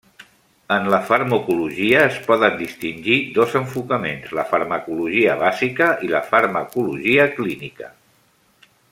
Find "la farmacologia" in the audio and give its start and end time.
0.91-1.99, 4.39-5.35, 6.15-7.29